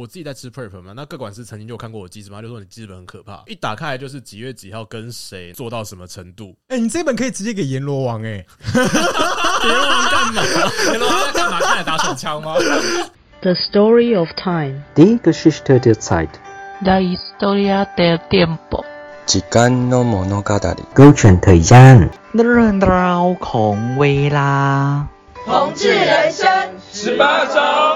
[0.00, 6.56] 我自己在吃 prep 嘛，那个管师曾经就看过我记事嘛，就说你记事本很可怕，一打开来就是几月几号跟谁做到什么程度。
[6.68, 10.42] 哎、欸，你这本可以直接给阎罗王哎、欸，阎罗王干嘛？
[10.92, 11.60] 阎罗王在干嘛？
[11.60, 12.54] 看来打手枪吗
[13.42, 14.82] ？The story of time.
[14.94, 16.30] Die Geschichte der Zeit.
[16.80, 18.82] La historia del tiempo.
[19.26, 20.28] 时间の物语。
[20.94, 22.08] 勾选 thời gian。
[22.32, 25.06] 论道孔威啦。
[25.44, 26.48] 同志人生
[26.90, 27.89] 十八招。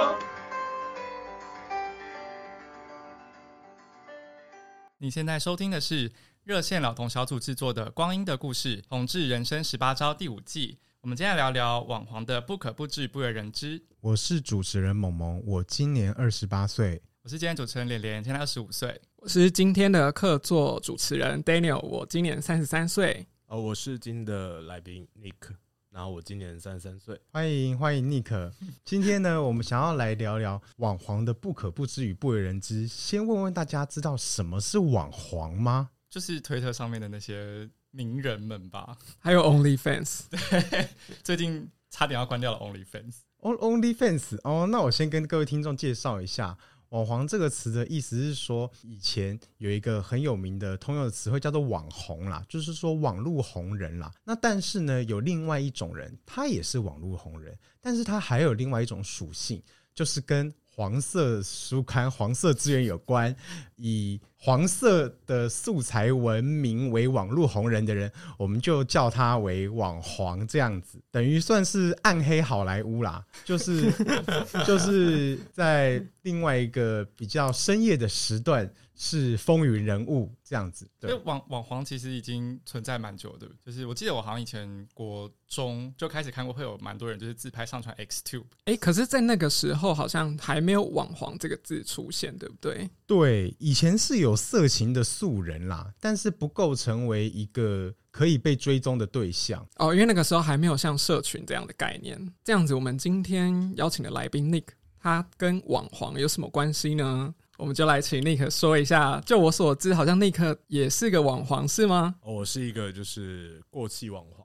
[5.05, 6.11] 你现在收听的是
[6.45, 10.79] 热线老同小组制作的《光阴的故事》同志人生十八招第五季。
[11.03, 13.85] 我们今天来聊聊网黄的不可不知、不为人知。
[14.01, 17.03] 我是主持人萌萌，我今年二十八岁。
[17.21, 18.99] 我是今天主持人连连，今年二十五岁。
[19.17, 23.27] 我是今天的客座主持人 Daniel，我今年三十三岁。
[23.49, 25.55] 哦，我是今天的来宾 Nick，
[25.95, 27.17] 然后我今年三十三岁。
[27.31, 28.51] 欢迎欢迎 Nick。
[28.85, 32.89] 今天呢，我们想要来聊聊网黄的不可不知与不为人知。
[32.89, 35.91] 先问问大家，知道什么是网黄吗？
[36.11, 40.23] 就是推特上面的那些名人们吧，还有 OnlyFans。
[40.69, 40.89] 对，
[41.23, 43.15] 最近差点要关掉了 OnlyFans。
[43.43, 46.59] OnlyFans 哦，那我先跟各位听众介绍一下。
[46.91, 54.13] 网黄这个词的意思是说，以前有一个很有名的通用的词汇叫做网红啦，就是说网路红人啦。
[54.25, 59.61] 那但是呢，有另外一种人，他也是网路红人，但是他还有另外一种属性，
[59.95, 63.35] 就是跟黄色书刊、黄色资源有关，
[63.77, 73.91] 以黄色的素材闻名为网络红人的人，我们就叫他为网黄，这样子等于算是暗黑好莱坞啦，就是
[74.67, 78.71] 就是在另外一个比较深夜的时段。
[78.97, 81.13] 是风云人物这样子，对。
[81.25, 88.45] 网网黄其实已经存在蛮久的，就是我记得我好像以前国中就开始看过，会有蛮多人就是自拍上传 Xtube。
[88.67, 92.89] 哎、欸，可是，在那个时候好像还没有网黄这个字出现，对不对？
[93.05, 99.67] 对，以前是有色情的素人啦，但是不构成为一个可以被追踪的对象。
[99.77, 102.19] 哦，因为那个时候还没有像社群这样的概念。
[102.43, 104.67] 这样子，我们今天邀请的来宾 Nick，
[105.01, 107.35] 他跟网黄有什么关系呢？
[107.57, 109.21] 我们就来请 Nick 说一下。
[109.21, 112.17] 就我所知，好像 Nick 也是个网黄，是吗？
[112.23, 114.45] 哦，我是一个就是过气网黄。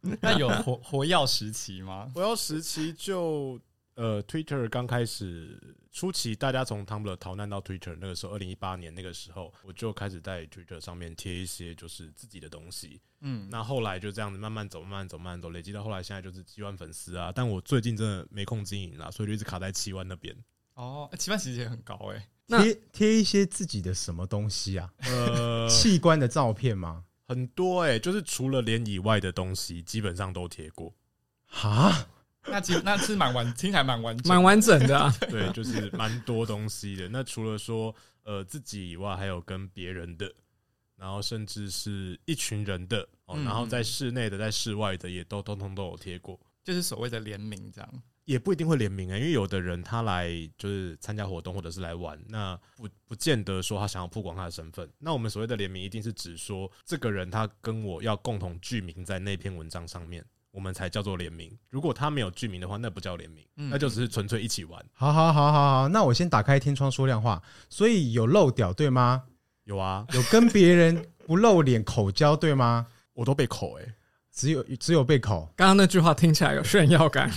[0.22, 2.10] 那有活活药时期吗？
[2.14, 3.60] 活药时期就
[3.98, 5.60] 呃，Twitter 刚开始
[5.90, 13.00] 初期，大家从 Tumblr 逃难到 Twitter，那个时候，二零一八年那个时候，我就开始在 Twitter 上面贴一些就是自己的东西。
[13.22, 17.32] 嗯，那后来就这样子慢慢走，慢慢走，慢慢走，累积到后来现在就是七万粉丝啊。
[17.34, 20.32] 但我最近真的没空经营了，所以就一直卡在七万那边。
[20.74, 22.62] 哦，七万其实也很高哎、欸。
[22.62, 24.88] 贴贴一些自己的什么东西啊？
[24.98, 27.04] 呃， 器官的照片吗？
[27.26, 30.94] 很多哎、欸，就是除了脸以外的东西，基本上都贴过。
[31.46, 32.06] 哈，
[32.50, 35.12] 那其实那是蛮完，听起来蛮完蛮完整的啊。
[35.30, 37.08] 对，就是蛮多东西的。
[37.08, 37.94] 那除了说
[38.24, 40.32] 呃自己以外，还有跟别人的，
[40.96, 48.02] 然后甚至是一群人的哦，然后在室内的，在室外的，也都通通都有贴过，就是所谓的联名这样。
[48.24, 54.86] 也不一定会联名啊，因为有的人他来就是参加活动或者是来玩，那不不见得说他想要曝光他的身份。
[54.98, 60.22] 那我们所谓的联名，一定是指说这个人他跟我要共同具名在那篇文章上面，
[60.58, 61.56] 我们才叫做联名。
[61.70, 64.84] 如果他没有剧名的话，那不叫联名，那就只是纯粹一起玩。
[64.92, 69.22] 好好好好好，那我先打开天窗说亮话，所以有漏屌对吗？
[69.62, 72.88] 有啊，有跟别人不露脸口交对吗？
[73.12, 73.94] 我都被口欸。
[74.32, 77.30] 只有只有被口，刚刚那句话听起来有炫耀感。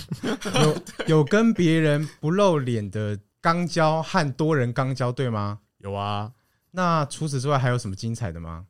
[0.60, 5.60] 有有跟别人不露脸的肛交和多人肛交，对吗？
[5.78, 6.32] 有啊。
[6.72, 8.66] 那除此之外还有什么精彩的吗？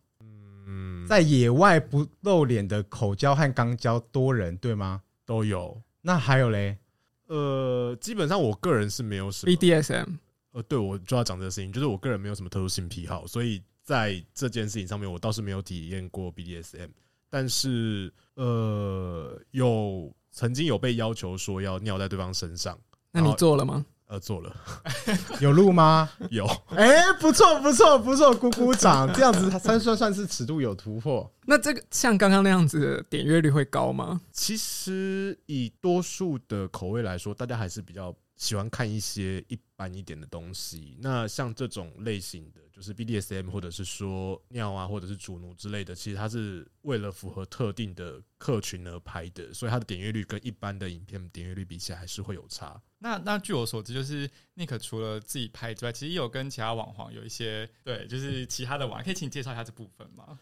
[0.73, 5.03] 嗯，在野外不露脸的口交和肛交多人，对吗？
[5.27, 5.81] 都有。
[6.01, 6.79] 那还有嘞？
[7.27, 10.19] 呃，基本上我个人是没有什么 BDSM。
[10.53, 16.89] 呃，对，我就要讲这个事情，就是我个人没有什么特殊性癖好，所以在这件事情上面，我倒是没有体验过 BDSM。
[17.31, 22.79] 但是，呃，有曾经有被要求说要尿在对方身上，
[23.11, 23.87] 那你做了吗？
[24.13, 24.55] 呃，做了，
[25.41, 26.11] 有录吗？
[26.31, 31.33] 有，哎、欸，不错，不错，不错，鼓鼓掌， 这样子它算算算是尺度有突破。
[31.47, 34.21] 那这个像刚刚那样子的点阅率会高吗？
[34.31, 40.99] 其实以多数的口味来说，大家还是比较喜欢看一些一般一点的东西。
[41.01, 42.61] 那像这种类型的。
[42.73, 52.81] 就是 BDSM 或者是说尿啊，或者是主奴之类的，其实它是为了符合特定的客群而拍的，所以它的点阅率跟一般的影片点阅率比起来还是会有差。
[53.03, 60.39] 那那据我所知，就是 Nick 除了自己拍之外，其实也有跟其他网红有一些对，就是其他的网，可以请你介绍一下这部分吗？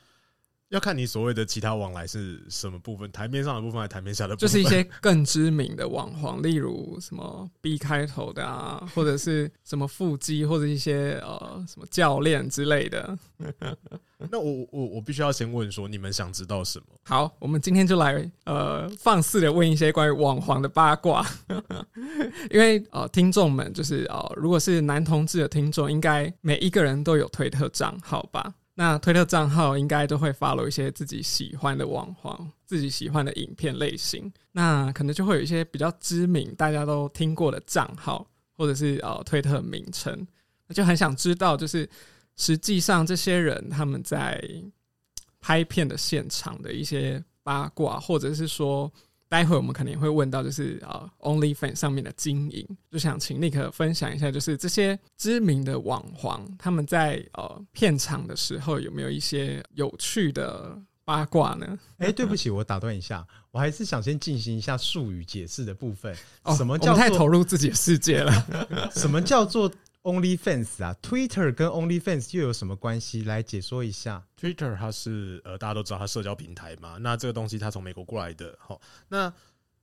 [0.71, 4.49] 要看你所谓的其他往来是什么部分，台面上的部分还是台面下的部分？
[4.49, 13.19] 就是一些更知名的网红，例如什么 B 开头的啊，或者是什么腹肌，或者一些呃什么教练之类的。
[14.31, 16.85] 那我我我必须要先问说，你们想知道什么？
[17.03, 21.27] 好，我们今天就来呃放肆的问一些关于网黄的八卦，
[22.49, 28.55] 因为呃听众们就是呃如果是男同志的听众，应该每一个人都有推特账号吧？
[28.81, 34.33] 那推特账号应该都会 follow 一些自己喜欢的网黄，自己喜欢的影片类型。
[34.53, 40.27] 那可能就会有一些比较知名、大家都听过的账号，或者是呃推特名称。
[40.67, 41.87] 那就很想知道，就是
[42.37, 44.43] 实际上这些人他们在
[45.41, 48.91] 拍片的现场的一些八卦，或者是说。
[49.31, 61.79] 待会我们肯定会问到，就是呃，OnlyFans 上面的经营，就想请 Nick 分享一下，就是这些知名的网黄他们在呃片场的时候有没有一些有趣的八卦呢？
[61.99, 66.13] 哎、欸，对不起，我打断一下，我还是想先进行一下术语解释的部分。
[66.43, 68.33] 哦，什么叫做太投入自己的世界了？
[68.93, 69.71] 什么叫做
[70.03, 73.23] ？OnlyFans 啊，Twitter 跟 OnlyFans 又有什么关系？
[73.23, 74.27] 来解说一下。
[74.39, 79.33] Twitter 它是呃大家都知道它社交平台嘛，那这个东西它从美国过来的，好，那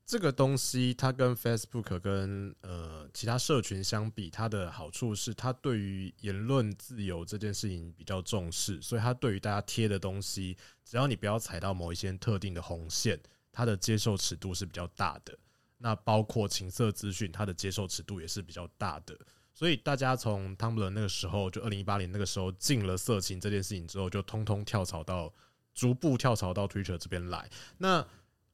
[0.05, 13.19] 这个东西它跟 Facebook 跟呃其他社群相比，它的好处是它对于言论自由这件事情比较重视，所以它对于大家贴的东西，只要你不要踩到某一些特定的红线，
[13.51, 15.37] 它的接受尺度是比较大的。
[15.77, 19.15] 那包括情色资讯，它的接受尺度也是比较大的。
[19.57, 25.33] 所以大家从 Tumblr 那个时候，就二零一八年那个时候进了色情这件事情之后，就通通跳槽到
[25.73, 27.49] 逐步跳槽到 Twitter 这边来。
[27.79, 28.05] 那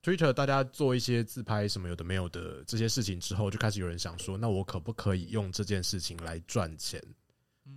[0.01, 7.03] Twitter 大家做一些自拍什么有的没有的这些事情之后，就开始有人想说，那我可不可以用这件事情来赚钱？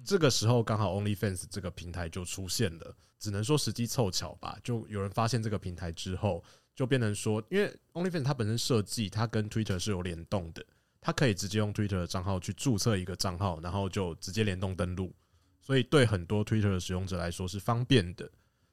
[0.04, 4.56] 这个时候刚好 OnlyFans 这个平台就出现了，只能说时机凑巧吧。
[4.62, 6.44] 就有人发现这个平台之后，
[6.76, 10.64] 就变成说，因为 OnlyFans 它本身设计它跟 Twitter 是有联动的。
[11.06, 15.14] 他可以直接用 Twitter 的账号去注册一个账号，然后就直接联动登录，
[15.62, 18.28] 所以对很多 Twitter 的使用者来说是方便的。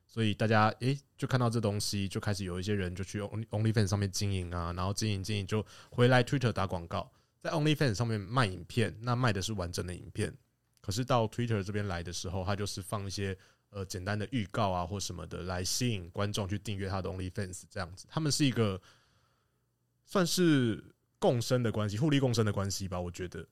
[0.07, 7.07] 所以大家诶、就看到这东西，就开始有一些人就去 OnlyFans 上面经营啊，然后经营经营就回来 Twitter 打广告，
[7.39, 10.36] 在 OnlyFans 上面卖影片，那卖的是完整的影片。
[10.81, 13.38] 可是到 Twitter 这边来的时候，他就是放一些
[13.69, 18.07] 呃简单的预告啊或什么的来吸引观众去订阅他的 OnlyFans 这样子。
[18.09, 18.81] 他们是一个
[20.03, 20.83] 算是。
[21.23, 23.47] 共生的关系，互利共生的关系吧，我觉得，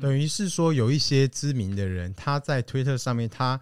[0.00, 3.60] 等于是说有一些知名的人，他在推特上面，他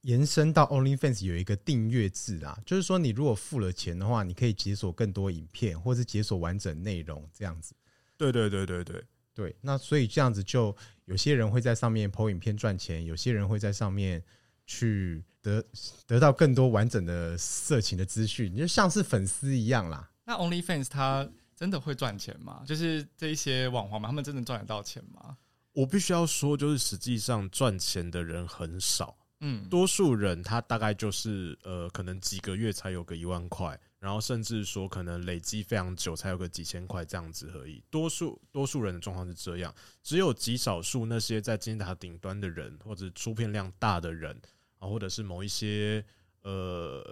[0.00, 7.72] 延伸到 OnlyFans 有一个订阅制啊，就是说你如果付了钱的话，你可以解锁更多影片，或是解锁完整内容这样子。
[8.16, 14.20] 对对对对对对，那所以这样子就有些人会在上面 PO 影片赚钱，有些人会在上面
[14.66, 15.64] 去得
[16.04, 20.10] 得到更多完整的色情的资讯，就像是粉丝一样啦。
[20.24, 21.28] 那 OnlyFans 它。
[21.56, 22.62] 真的会赚钱吗？
[22.66, 25.36] 就是这一些网红嘛，他们真的赚得到钱吗？
[25.72, 37.82] 我必须要说，就是实际上赚钱的人很少，嗯，多数人他大概就是呃，可能几个月才有个一万块，然后甚至说可能累积非常久才有个几千块这样子而已。
[37.90, 44.40] 多数多数人的状况是这样，只有极少数那些在金字塔顶端的人，或者出片量大的人
[44.78, 46.04] 啊，或者是某一些
[46.42, 47.02] 呃，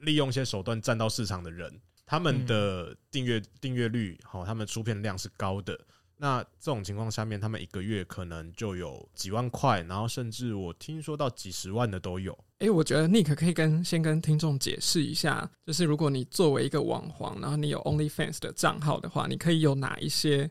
[0.00, 1.80] 利用一些手段占到市场的人。
[2.10, 5.78] 他们的订阅订阅率好，他们出片量是高的。
[6.16, 12.36] 那这种情况下面，他们一个月可能就有几万块，然后甚至我听说到几十万的都有。
[12.58, 20.50] 哎，我觉得 Nick 可以跟先跟听众解释一下，就是如果你作为一个网红，然后你有 OnlyFans 的账号的话，你可以有哪一些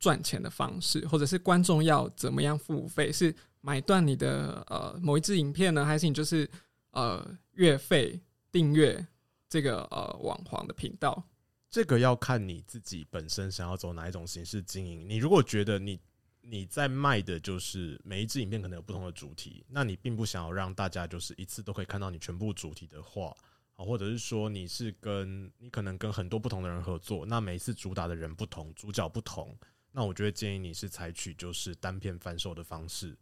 [0.00, 3.12] 赚钱的方式，或者是观众要怎么样付费？
[3.12, 6.50] 是买断你的呃某一支影片呢，还是你就是
[6.90, 8.20] 呃月费
[8.50, 9.06] 订阅？
[9.48, 11.22] 这个呃网黄的频道，
[11.70, 15.08] 这个要看你自己本身想要走哪一种形式经营。
[15.08, 16.00] 你如果觉得你
[16.40, 23.34] 你在卖的就是每一支影片可能有不同的主题，那你并不想要让大家就是一次都可以看到你全部主题的话，
[23.74, 29.56] 啊，或者是说你是跟你可能跟很多不同的人合作，那每一次主打的人不同，主角不同，
[29.90, 33.16] 那我就会建议你是采取就是单片贩售的方式。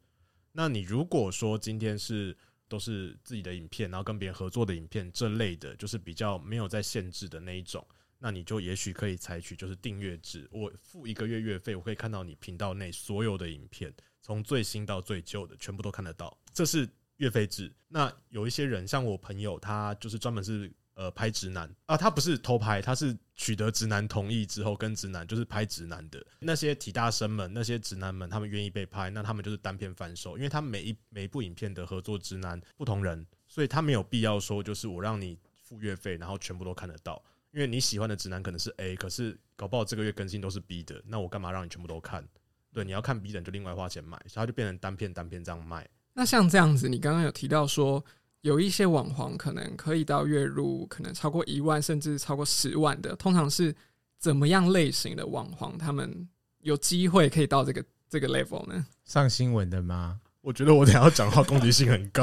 [0.52, 2.36] 那你如果说今天是
[2.68, 7.86] 都是自己的影片，然后跟别人合作的影片这类的，就是比较没有在限制的那一种，
[8.18, 17.72] 那你就也许可以采取就是订阅制，我付一个月月费，我可以看到你频道内所有的影片，从最新到最旧的全部都看得到，这是月费制。
[17.88, 20.72] 那有一些人像我朋友，他就是专门是。
[20.94, 37.22] 呃，拍直男啊，他不是偷拍，他是取得直男同意之后跟直男就是拍直男的那些体大生们，那些直男们，他们愿意被拍，那他们就是单片贩售，因为他每一每一部影片的合作直男不同人，所以他没有必要说就是我让你付月费，然后全部都看得到。
[37.50, 42.26] 因为你喜欢的直男可能是 A，可是搞不好这个月更新都是 B 的，那我干嘛让你全部都看？
[42.72, 45.88] 对，你要看 B 的就另外花钱买，所以他就变成单片单片这样卖。
[46.14, 48.04] 那像这样子，你刚刚有提到说，
[48.44, 53.74] 有一些网黄可能可以到月入可能超过一万，甚至超过十万的，通常是
[54.18, 55.78] 怎么样类型的网黄？
[55.78, 56.28] 他们
[56.60, 58.84] 有机会可以到这个这个 level 呢？
[59.06, 60.20] 上新闻的吗？
[60.42, 62.22] 我觉得我等下要讲的话攻击性很高，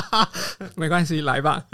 [0.74, 1.66] 没关系，来吧。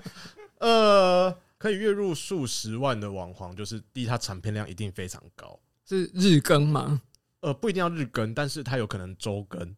[0.59, 5.57] 呃，可以月入数十万的网黄，就是第一，它产片量一定非常高，
[5.89, 7.01] 是日更吗？
[7.43, 9.77] 呃，不一定要日更，但是它有可能周更。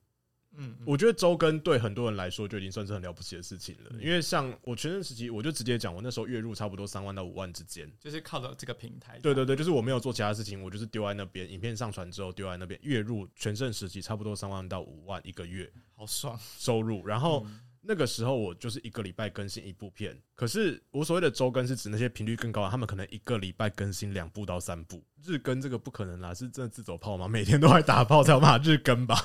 [0.63, 3.91] 嗯，我觉得周更对很多人来说就已经算是很了不起的事情了。
[3.99, 9.19] 因为像我全盛时期，我就直接讲，我那时候月入差不多三万到五万之间，就是靠着这个平台。
[9.21, 17.07] 对对对，就是我没有做其他事情，我就是丢在那边，影片上传之后丢在那边，月入全盛时期差不多三万到五万一个月，好爽收入。
[17.07, 17.47] 然后
[17.81, 27.27] 那个时候我就是一个礼拜更新一部片，可是我所谓的周更是指那些频率更高的，他们可能一个礼拜更新两部到三部，日更这个不可能啦，是真的自走炮吗？
[27.27, 29.17] 每天都在打炮才有办法日更吧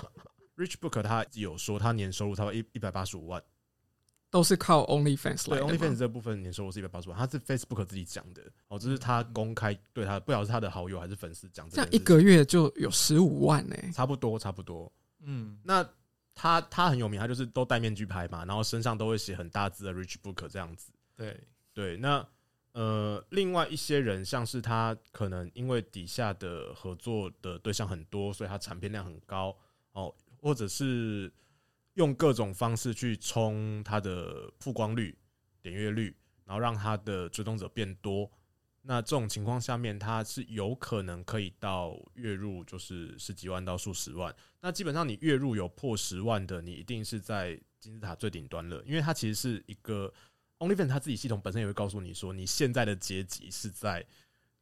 [0.57, 3.41] ？Rich Book 他有说，他年收入差不多一一百八十五万，
[4.29, 5.67] 都是靠 OnlyFans 来的。
[5.67, 11.69] 对，OnlyFans 这部分年收入是一百八十万，他是 Facebook 自己讲的哦，这是他公开对他，不晓得是他的好友还是粉丝讲。
[11.69, 14.91] 这样一个月就有十五万呢、欸，差不多，差不多。
[15.21, 15.87] 嗯，那
[16.33, 20.91] 他他很有名，他就是都戴面具拍嘛，然后身上都会写很大字的 Rich Book 这样子。
[21.15, 21.39] 对
[21.73, 22.27] 对，那
[22.73, 29.55] 呃，另外一些人像是他，可能因为底下的合作的对象很多，所以他产片量很高
[29.93, 30.13] 哦。
[30.45, 31.33] 或者是
[31.95, 35.17] 用各种方式去冲它的曝光率、
[35.59, 38.29] 点阅率，然后让他的追踪者变多。
[38.83, 44.31] 那这种情况下面，它是有可能可以到月入就是十几万到数十万。
[44.61, 50.13] 那基本上你月入有破十万的，你一定是在金字塔最顶端了，因为它其实是一个
[50.59, 54.05] OnlyFans，它自己系统本身也会告诉你说，你现在的阶级是在。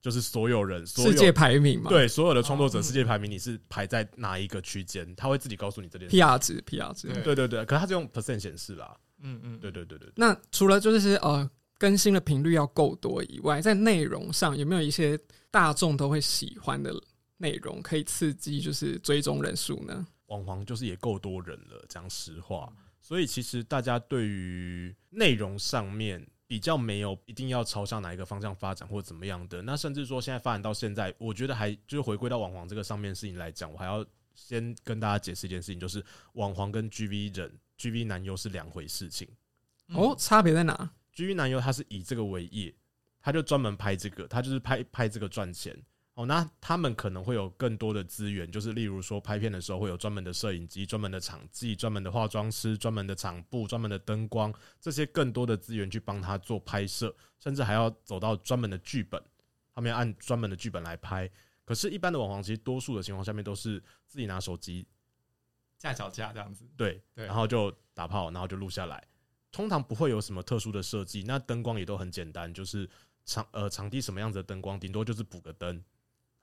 [0.04, 5.16] 就是所有人所有世界排名嘛，对所有的创作者世界排名，你是排在哪一个区间？
[5.16, 6.18] 他会自己告诉你这件事。
[6.18, 8.98] PR 值，PR 值，对对对，可是他是用 percent 显示啦。
[9.22, 10.12] 嗯嗯，对对对对。
[10.18, 15.18] 那除了就是呃更新的频率要够多以外，在内容上有没有一些
[15.50, 16.94] 大众都会喜欢的
[17.38, 20.06] 内容，可以刺激就是追踪人数呢？
[20.26, 22.70] 网黄就是也够多人了，讲实话。
[23.00, 26.28] 所以其实大家对于内容上面。
[26.54, 34.06] 比较没有一定要朝向哪一个方向发展或怎么样的，那甚至说现在发展到现在，我觉得还就是回归到网黄这个上面事情来讲，我还要
[34.36, 39.28] 先跟大家解释一件事情，就是网黄跟 GV 人、GV 男优是两回事情。
[39.96, 42.72] 哦，差别在哪？GV 男优他是以这个为业，
[43.20, 45.76] 他就专门拍这个，他就是拍拍这个赚钱。
[46.16, 59.20] 哦，那他们可能会有更多的资源，就是例如说拍片的时候会有专门的摄影机、专门的场记、专门的化妆师、专门的场布、专门的灯光，这些更多的资源去帮他做拍摄，甚至还要走到专门的剧本，
[59.74, 61.28] 他们要按专门的剧本来拍。
[61.66, 64.86] 可是，一般的网黄其实多数的情况下面都是自己拿手机
[65.80, 69.04] 架脚架这样子，对，对，然后就打炮，然后就录下来，
[69.52, 72.88] 通常不会有什么特殊的设计，那灯光也都很简单，就是
[73.26, 75.84] 场呃场地什么样子的灯光，顶多就是补个灯。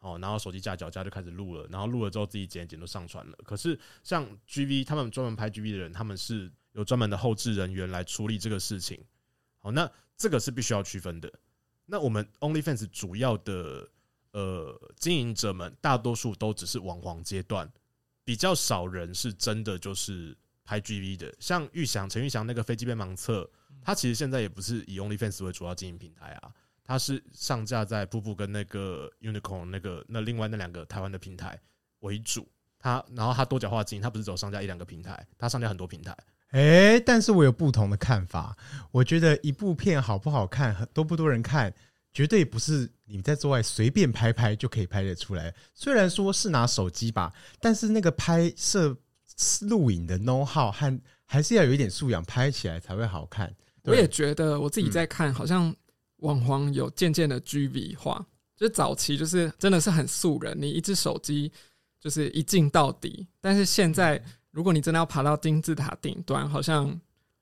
[0.01, 3.39] 哦，然后手机架脚架就开始录了，然后录了之后自己剪剪都上传了。
[3.45, 8.99] 可是像 GV 他们专门拍 GV 的人，他们是有专门的后制人员来处理这个事情。
[9.59, 11.31] 好，那这个是必须要区分的。
[11.85, 13.87] 那我们 OnlyFans 主要的
[14.33, 17.71] 呃经营者们，大多数都只是网黄阶段，
[18.25, 21.35] 比较少人是真的就是拍 GV 的。
[21.39, 23.51] 像玉祥陈玉祥那个飞机杯盲测，
[23.83, 26.51] 他其实现在也不是以 OnlyFans 为主要经营平台啊。
[26.91, 31.57] 它是上架在瀑布跟那个 Unicorn 那个那另外那两个台湾的平台
[32.01, 32.49] 为主，
[32.81, 36.13] 它然后它多角化经营，它不是走上架一两个平台，它上架很多平台。
[36.49, 38.57] 哎，但是我有不同的看法，
[38.91, 41.73] 我觉得一部片好不好看，多不多人看，
[42.13, 45.55] 绝对不是你在做爱随便拍拍就可以拍得出来。
[45.73, 48.97] 虽然说是拿手机吧，但是那个拍摄
[49.69, 53.55] 录影的 know how 和还是要有一点素养，拍起来才会好看。
[53.85, 55.73] 我也觉得我自己在看，好像。
[56.21, 61.53] 网黄有渐渐的 GV 化，就是早期就是真的是很素人，你一只手机
[62.01, 63.27] 就是一镜到底。
[63.41, 67.01] 但是现在，如果你真的要爬到金字塔顶端，好像。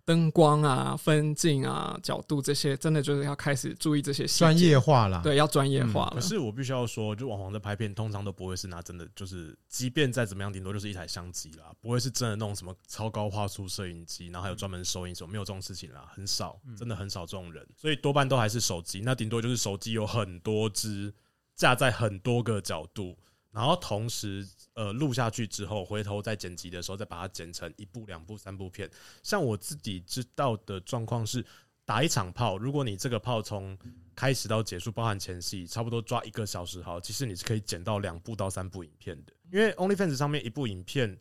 [0.09, 5.21] 灯光啊、分镜啊、角度这些，真的就是要开始注意这些细节，专业化了。
[5.23, 6.13] 对，要专业化了。
[6.15, 17.69] 可是我必须要说，就网红的拍片，通常都不会是拿真的，就是即便再怎么样，顶多就是一台相机啦，不会是真的那种什么超高画素摄影机，然后还有专门收音什么，没有这种事情啦，很少，真的很少这种人。
[17.77, 21.13] 所以多半都还是手机，那顶多就是手机有很多支
[21.55, 23.15] 架在很多个角度。
[23.51, 24.47] 然后同时，
[24.79, 28.89] 呃，录下去之后，回头再剪辑的时候，再把它剪成一部、两部、三部片。
[29.25, 31.45] 像我自己知道的状况是，
[31.85, 33.77] 打一场炮，如果你这个炮从
[34.15, 39.33] 开始到结束，包含前戏，差不多抓一个小时，好，其实你是可以剪到两部到三部影片的。
[39.51, 41.19] 因为 OnlyFans 上面一部影片，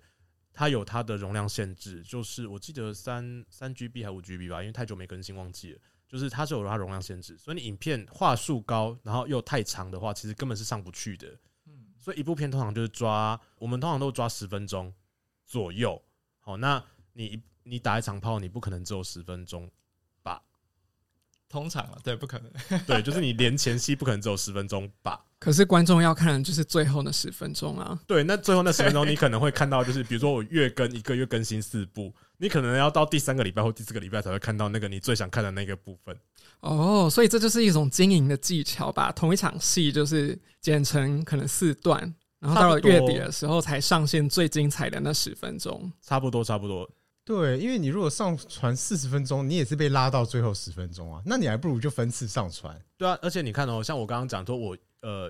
[0.54, 11.36] 它有它的容量限制，就是我记得三三 GB 还五 GB 吧，因为太久没更新忘记了，就是它是有它容量限制，所以你影片画素高，然后又太长的话，其实根本是上不去的。
[12.08, 14.94] 所以一部片通常就是抓，我们通常都抓十分钟
[15.46, 16.02] 左右。
[16.40, 19.70] 好，那你你打一场炮，你不可能只有十分钟。
[21.50, 22.52] 通常啊，对，不可能，
[22.86, 25.24] 对，就是你连前戏不可能只有十分钟吧？
[25.40, 27.98] 可是观众要看的就是最后那十分钟啊。
[28.06, 36.18] 对，那最后那十分钟，你可能会看到，就是比如说我月更一个月更新四部，你可能要到第三个礼拜或第四个礼拜才会看到那个你最想看的那个部分。
[36.60, 39.12] 哦，所以这就是一种经营的技巧吧？
[39.12, 42.02] 同一场戏就是剪成可能四段，
[42.40, 45.92] 然后到了月底的时候才上线最精彩的那十分钟。
[46.02, 46.90] 差不多，差不多。
[47.28, 52.82] 对，因为你如果上传四十分钟，你也是被拉到最后十分钟啊，那你还不如就分次上传。
[52.96, 55.30] 对啊，而且你看哦，像我刚刚讲说，我呃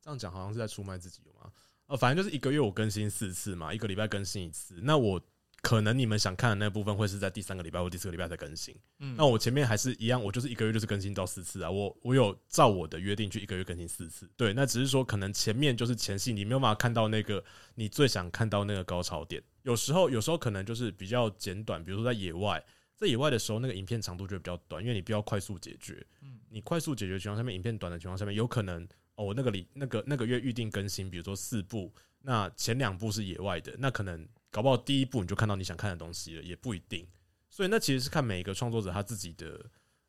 [0.00, 1.50] 这样讲好像是在出卖自己有吗，
[1.88, 5.20] 呃，反正就是一个月我更新四次嘛，一个礼拜更新一次，那我。
[5.62, 8.74] 可能你们想看的那部分会是在第三个礼拜或第四个礼拜才更新。
[8.98, 11.70] 嗯，那我前面还是一样，我就是一个月就是更新到四次啊。
[11.70, 14.28] 我我有照我的约定去一个月更新四次。
[14.36, 17.42] 对，那只是说可能前面就是前戏，你没有办法看到那个
[17.76, 19.40] 你最想看到那个高潮点。
[19.62, 22.60] 有时候有时候可能就是比较简短，比如说在野外，
[22.96, 26.04] 在野外的时候那个影片长度就会比较短，因为你不要快速解决。
[26.22, 28.82] 嗯，你快速解决情况下面，影片短的情况下面，有可能
[29.14, 34.26] 哦，我那个里那个那个月预定更新，比如说四部，那前两部是野外的，那可能。
[34.52, 37.04] 搞不好第一步你就看到你想看的东西了，也不一定。
[37.48, 39.60] 所以那其实是看每一个创作者他自己的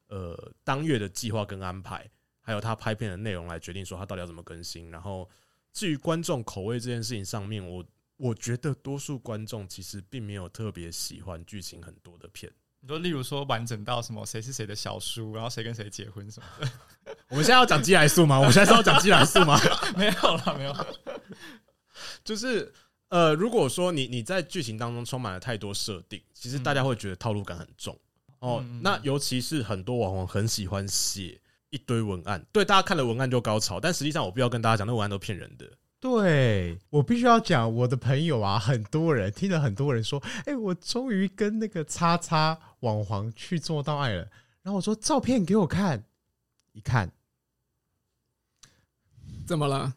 [0.07, 2.07] 呃当月的计划跟安排，
[2.41, 4.91] 还有他拍片的内容来决定说他到底要怎么更新。
[4.91, 5.27] 然后
[5.71, 7.83] 至于观众口味这件事情上面，我
[8.17, 12.51] 我觉得多数观众其实并没有特别喜欢剧情很多的片。
[12.81, 17.15] 你说例如说完整到什么谁是谁的小叔，然后谁跟谁结婚什么的。
[17.29, 18.37] 我们现在要讲鸡来素吗？
[18.39, 19.57] 我们现在是要讲鸡来素吗？
[19.97, 20.87] 没有了，没有了，
[22.25, 22.73] 就是。
[23.13, 27.95] 呃，如果说你你在剧情当中充满了太多设定，其实大家会觉得套路感很重
[28.39, 28.59] 哦。
[28.65, 35.77] 嗯、那尤其是很多网红很喜欢写一堆文案，对大家看了文案就高潮，但实际上我必须要跟大家讲，那文案都骗人的。
[35.99, 44.27] 对，我必须要讲，我的朋友啊，很多人听了很多人说，哎、欸，我终于跟那个叉叉网黄去做到爱了。
[44.63, 46.03] 然后我说照片给我看，
[46.71, 47.11] 一看，
[49.45, 49.93] 怎么了？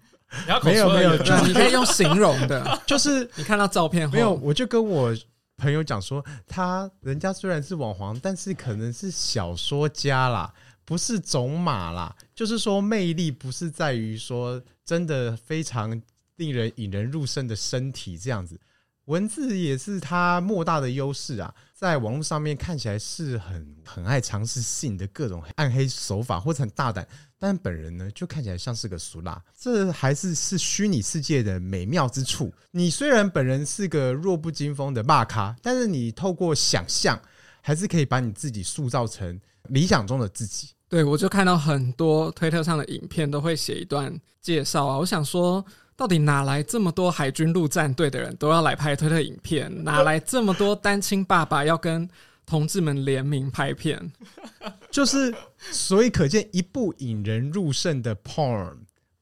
[0.62, 4.14] 没有没有，就是你可以用形容的， 就是你看到照片后。
[4.14, 5.14] 没有，我就跟我
[5.56, 10.52] 朋友讲说，他人家虽然是网黄，但是可能是小说家啦，
[10.84, 16.00] 不是种马啦，就是说魅力不是在于说真的非常
[16.36, 18.60] 令人引人入胜的身体这样子，
[19.06, 27.06] 文字也是他莫大的优势啊，在网络上面看起来是很很爱尝试性的各种暗黑手法，或者很大胆。
[27.38, 32.52] 但本人呢，就看起来像是个俗辣，这还是是虚拟世界的美妙之处。
[32.70, 37.20] 你虽然本人是个弱不禁风的骂咖，但是你透过想象，
[37.60, 39.38] 还是可以把你自己塑造成
[39.68, 40.70] 理想中的自己。
[40.88, 45.64] 对，我就看到很多推特上的影片都会写一段介绍啊，我想说，
[45.96, 49.72] 到底哪来这么多海军陆战队的人都要来拍推特影片？
[49.82, 52.08] 哪来这么多单亲爸爸要跟
[52.44, 54.12] 同志们联名拍片？
[54.92, 55.34] 就是，
[55.72, 58.74] 所以可见，一部引人入胜的 porn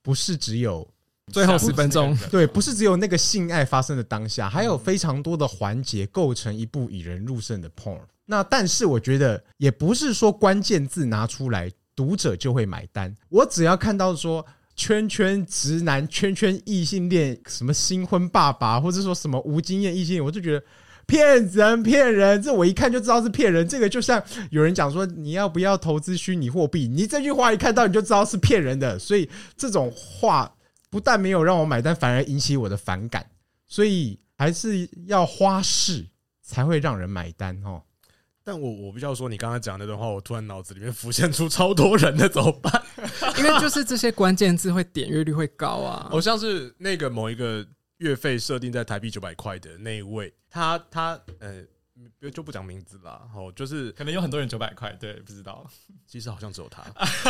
[0.02, 0.87] 不是只有
[1.32, 8.00] 最后十分钟，对，不是只有那个性爱发生的当下，还有非常多的环节构成一部引人入胜的 porn。
[8.26, 13.14] 那但是我觉得，也不是说关键字拿出来，读者就会买单。
[13.28, 14.44] 我只要看到说
[14.76, 20.64] 圈圈直男、圈圈异性恋、什么新婚爸爸，或者说什么无经验异性恋，我就觉得。
[21.06, 22.40] 骗人，骗人！
[22.40, 23.68] 这我一看就知道是骗人。
[23.68, 26.88] 这个就像有人讲说，你要不要投资虚拟货币？
[26.88, 28.98] 你这句话一看到你就知道是骗人的。
[28.98, 30.50] 所以这种话
[30.88, 33.26] 不但没有让我买单，反而引起我的反感。
[33.68, 36.06] 所以还是要花式
[36.40, 37.82] 才会让人买单哦。
[38.44, 42.70] 但我我必须要说，你刚刚讲那段话，我突然脑子里面浮现出超多人的，怎么办？
[43.38, 46.07] 因为就是这些关键字会点阅率会高啊。
[46.12, 47.66] 好像是那个某一个。
[47.98, 51.64] 月费设定在台币九百块的那一位，他他呃，
[52.33, 53.22] 就不讲名字啦。
[53.35, 55.64] 哦，就是可能有很多人九百块，对，不知道。
[56.04, 56.85] 其实好像只有他，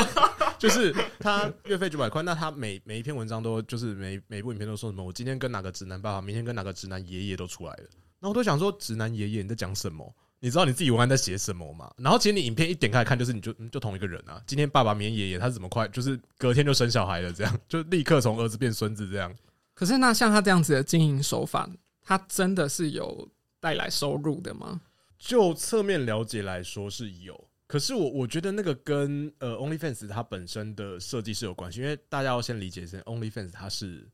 [0.58, 2.22] 就是他月费九百块。
[2.22, 5.04] 那他每每一篇文章都就是每每部影片都说什么？
[5.04, 7.84] 我今天跟哪个直男爸爸，明天跟哪个直男爷爷都出来了。
[8.18, 10.12] 那我都想说，直男爷爷你在讲什么？
[10.44, 11.90] 你知道你自己文案在写什么吗？
[11.96, 14.38] 然后其实你影片一点开看，就是你就就同一个人啊。
[14.46, 15.88] 今天爸爸，明天爷爷，他是怎么快？
[15.88, 19.34] 就是隔天就生小孩了，这样 就立刻从儿子变孙子这样。
[19.72, 21.66] 可是，那像他这样子的经营手法，
[22.02, 23.26] 他真的是有
[23.58, 24.82] 带来收入的吗？
[25.18, 34.06] 就侧面了解来说是有，可是我我觉得那个跟呃 OnlyFans 它本身的设计是有关系，因为大家要先理解一下 OnlyFans 它是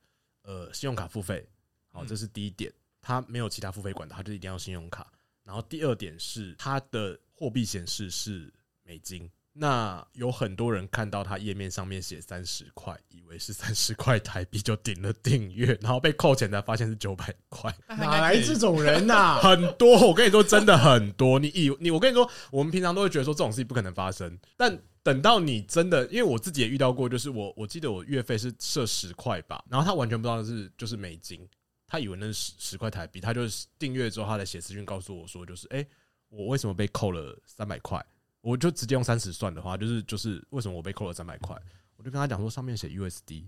[0.44, 1.44] 呃信用卡付费，
[1.88, 5.10] 好，这是第一点，它没有其他付费管道，它就一定要信用卡。
[5.50, 8.52] 然后第二点是它的货币显示是
[8.84, 9.28] 美金。
[9.52, 17.74] 那有很多人看到它页面上面写三十块，以为是三十块台币就点了订阅，然后被扣钱才发现是九百块。
[17.88, 19.40] 哪来这种人呐、啊？
[19.42, 21.40] 很多，我跟你说，真的很多。
[21.40, 31.44] 你以你，我跟你说，我们平常都会觉得说这种事情不可能发生，但等到你真的，因为我自己也遇到过，就是我我记得我月费是设十块吧，然后他完全不知道是就是美金，
[31.90, 35.88] 他以为那是十十块台币，他就是订阅之后，他来写私讯告诉我说，就是哎、欸，
[36.28, 38.02] 我为什么被扣了三百块？
[38.40, 41.54] 我就直接用三十算的话，就是就是为什么我被扣了三百块？
[41.96, 43.44] 我就跟他讲说，上面写 USD，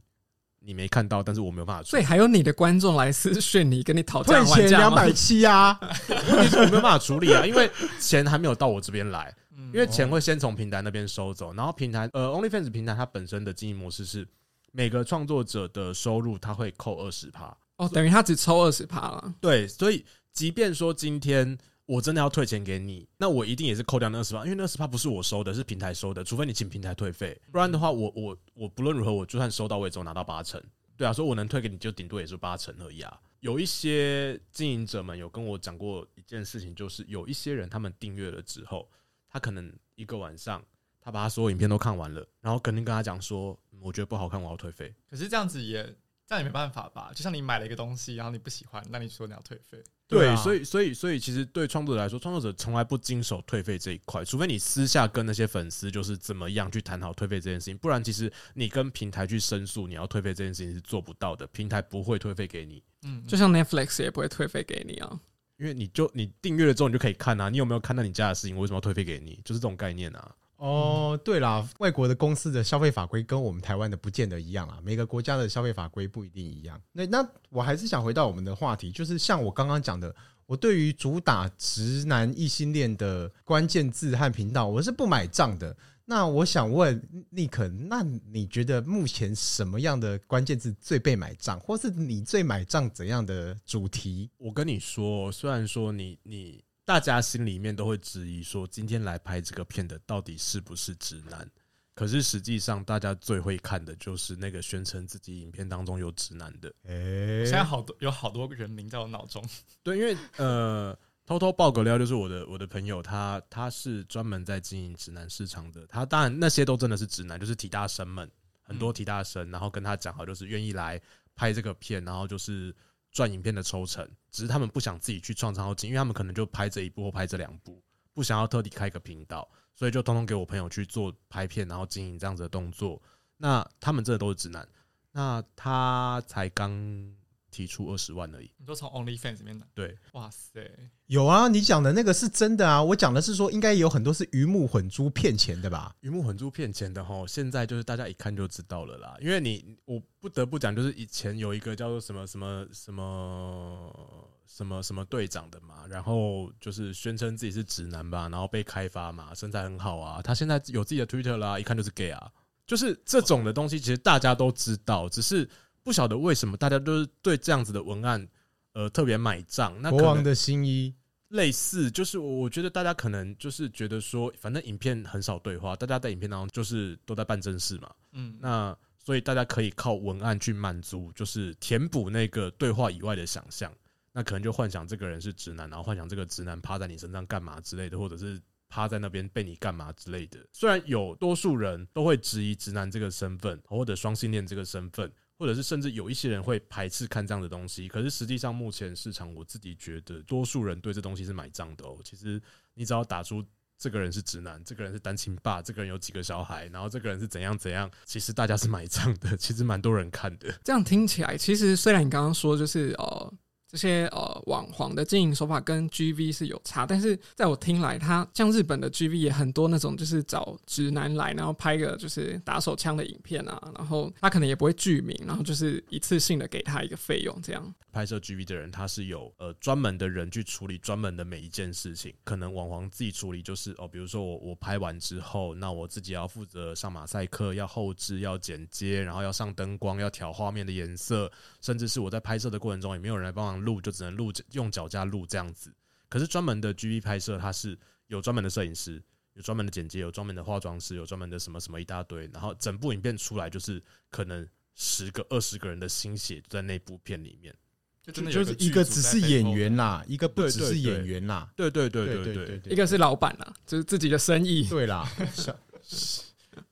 [0.59, 1.83] 你没看到，但是我没有办法。
[1.83, 4.55] 所以还有你的观众来私讯你，跟你讨价还价吗？
[4.55, 5.81] 退钱两百七啊！
[6.29, 9.35] 问题是我没有办法处理啊，因为钱还没有到我这边来，
[9.73, 14.27] 因为钱会先从平台那边收走，然后平台呃 OnlyFans 平台它本身的经营模式是
[14.73, 19.35] 每个创作者的收入他会扣二十趴哦，等于他只抽二十趴了。
[19.41, 21.59] 对，所以即便说今天。
[21.85, 26.23] 我真的要退钱给你，那我一定也是扣掉那二十趴，因为那二十趴不是我收的，是平台收的。
[26.23, 30.63] 除非你请平台退费，不然的话我，我我我不论如何，我就算收到我也只有拿到八成，
[30.97, 33.21] 对啊，所以我能退给你就顶多也是八成而已啊。
[33.41, 38.89] 有一些经营者们有跟我讲过一件事情，就是有一些人他们订阅了之后，
[39.29, 40.65] 他可能一个晚上
[41.01, 44.95] 他把他所有影片都看完了，然后肯定跟他讲说，我觉得不好看，我要退费。
[45.11, 45.95] 可是这样子也。
[46.33, 49.77] 那也没办法吧，就像你买了一个东西，然后你不喜欢，那你说你要退费？
[50.09, 62.83] 对，啊、所以所以所以其实对创作者来说，创作者从来不经手退费这一块，除非你私下跟那些粉丝就是怎么样去谈好退费这件事情，不然其实你跟平台去申诉你要退费这件事情是做不到的，平台不会退费给你。
[63.03, 65.21] 嗯，就像 Netflix 也不会退费给你啊，
[65.59, 68.57] 因为你就你订阅了之后你就可以看啊，你有没有看到你家的事情？
[68.57, 69.39] 我为什么要退费给你？
[69.45, 70.35] 就是这种概念啊。
[70.63, 76.81] 哦，对啦，外国的公司的消费法规跟我们台湾的不见得一样啊，每个国家的消费法规不一定一样。
[76.93, 80.15] 那那我还是想回到我们的话题，就是像我刚刚讲的，
[80.47, 85.77] 我对于主打直男异性恋的关键字和频道，我是不买账的。
[86.05, 94.31] 那我想问尼克，那你觉得目前什么样的关键字最被买账，或是你最买账怎样的主题？
[94.39, 96.63] 我跟你说，虽然说你你。
[96.85, 101.49] 大家心里面都会质疑说，今天来拍这个片的到底是不是直男？
[101.95, 106.73] 可是实际上，大家最会看的就是那个宣称自己影片当中有直男的。
[106.85, 109.45] 哎，现在好多有好多个人名在我脑中。
[109.85, 115.87] 对，因为呃，偷偷爆个料，就是我的我的朋友，他他是专门在经营直男市场的。
[115.87, 118.29] 他当然那些都真的是直男，就是体大生们，
[118.61, 121.01] 很多体大生，然后跟他讲好，就是愿意来
[121.37, 122.75] 拍这个片，然后就是。
[123.13, 127.81] 赚影片的抽成，只是他们不想自己去创账号进，因为他们可能就拍这一部或拍这两部，
[128.13, 133.01] 不想要特地开个频道，所以就通通给我朋友去做拍片，然后经营这样子的动作。
[133.37, 134.67] 那他们这都是直男，
[135.13, 137.15] 那他才刚。
[137.53, 139.67] 提出二十万而已，你说从 OnlyFans 里面拿？
[139.75, 140.69] 对，哇塞，
[141.07, 145.95] 有啊，你讲的那个是真的啊，我讲的是说应该有很多是鱼目混珠骗钱的吧？
[146.01, 149.15] 鱼目混珠骗钱的哈，现在就是大家一看就知道了啦。
[149.21, 162.33] 因为你，我不得不讲，就是以前有一个叫做什么什么什么什么什么队长的嘛，然后就是宣称自己是直男吧，然后被开发嘛，身材很好啊，他现在有自己的 Twitter 啦，一看就是 gay 啊，
[162.67, 165.47] 就是这种的东西，其实大家都知道，只是。
[165.83, 168.27] 不晓得为什么大家都是对这样子的文案，
[168.73, 169.77] 呃，特别买账。
[169.81, 170.95] 那国王的新衣
[171.29, 177.91] 类似，就是我觉得大家可能就是觉得说，反正影片很少对话，大家在影片当中就是都在办正事嘛。
[178.13, 183.73] 嗯，那所以大家可以靠文案去满足，就是填补那个对话以外的想象。
[184.13, 190.39] 那可能就幻想这个人是直男，然后幻想这个直男趴在你身上干嘛之类的，或者是趴在那边被你干嘛之类的。
[190.53, 195.11] 虽然有多数人都会质疑直男这个身份，或者双性恋这个身份。
[195.43, 201.99] 或者是甚至有一些人会排斥看这样的东西，可是实际上目前市场，我自己觉得多数人对这东西是买账的哦。
[202.05, 202.41] 其实
[202.75, 203.45] 你只要打出
[203.77, 210.49] 这个人是直男，这个人是单亲爸，这个人有几个小孩，然后这个人是怎样怎样，其实大家是买账的，其实蛮多人看的。
[210.63, 213.35] 这样听起来，其实虽然你刚刚说就是哦。
[213.73, 227.75] 这些呃网黄的经营手法跟 GV 是有差，但是在我听来，他像日本的 GV 也很多那种，就是找直男来，然后拍个就是打手枪的影片啊，然后他可能也不会具名，然后就是一次性的给他一个费用这样。
[227.91, 241.31] 拍摄 GV 的人，他是有呃专门的人去处理专门的每一件事情，可能网黄自己处理就是哦，比如说我我拍完之后，那我自己要负责上马赛克，要后置，要剪接，然后要上灯光，要调画面的颜色，
[241.63, 243.62] 甚至是我在拍摄的过程中也没有人来帮忙。
[243.63, 245.73] 录就只能录用脚架录这样子，
[246.09, 249.03] 可是专门的 GV 拍摄，它是有专门的摄影师，
[249.35, 257.55] 有专门的剪接，有专门的化妆师，有专门的什么什么一大堆，然后整部影片出来就是可能十个、二十个人的心血在那部片里面，
[258.03, 265.57] 就真的就是一个只是演员啦，一个不只是演员啦，对对对对对对，一个是老板啦，就是自己的生意，对啦，小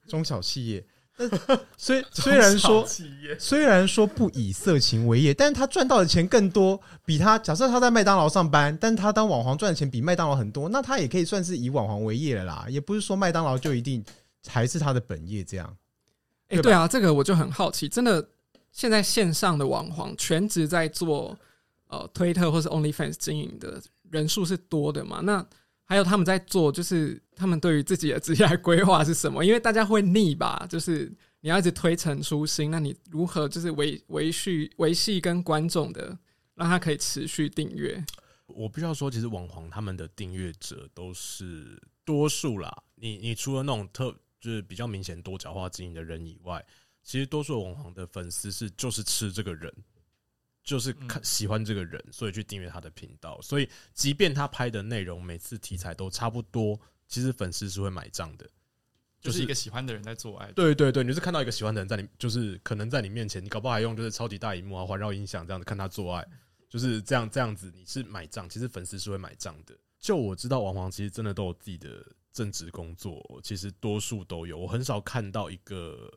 [0.07, 0.87] 中小企业。
[1.77, 2.87] 虽虽然说
[3.39, 12.67] 虽然说不以色情为业，但是他赚到的钱更多，比他假设他在麦当劳上班，但他当网红赚的钱比麦当劳很多，那他也可以算是以网红为业了啦。
[12.69, 14.05] 也不是说麦当劳就一定
[14.47, 15.77] 还是他的本业这样。
[16.49, 18.27] 哎、欸，对啊，这个我就很好奇，真的
[18.73, 21.37] 现在线上的网红全职在做
[21.89, 23.81] 呃推特或是 OnlyFans 经营的
[24.11, 25.21] 人数是多的吗？
[25.23, 25.45] 那
[25.91, 29.45] 还有他们在做，就是他们对于自己的职业规划是什么？
[29.45, 36.17] 因为大家会腻吧，就是你要一直推陈出新，那你如何就是维维续维系跟观众的，
[36.55, 38.05] 让他可以持续订阅？
[38.47, 42.85] 我必须要说，其实网红他们的订阅者都是多数啦。
[42.95, 46.65] 你你除了那种特就是比较明显多角化经营的人以外，
[47.03, 49.75] 其实多数网红的粉丝是就是吃这个人。
[50.71, 53.41] 就是看喜欢这个人，所以去订阅他的频道。
[53.43, 56.79] 所以，即便他拍的内容每次题材都差不多，
[57.09, 58.49] 其实粉丝是会买账的。
[59.21, 60.53] 就是一个喜欢的人在做爱。
[60.53, 66.25] 对对对，你是看到一个喜欢的人在你，就是可能在你面前，你搞不好还用就是超级大荧幕啊、环绕音响这样子看他做爱，
[66.69, 69.77] 就是这样这样子，你是买账，其实粉丝是会买账的。
[69.99, 76.09] 就我知道，王黄其实真的都有自己的正职工作，其实多数都有，我很少看到一个。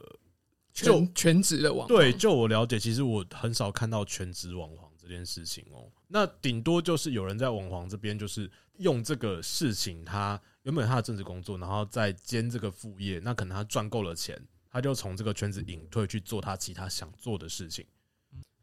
[0.74, 5.88] 就全职的网对，就我了解，其实我很少看到全职网黄这件事情哦。
[6.08, 14.36] 那顶多就是有人在网黄这边，就是用这个事情，他原本他的正职工作，然后再兼这个副业，那可能他赚够了钱，
[14.72, 17.86] 他就从这个圈子隐退去做他其他想做的事情。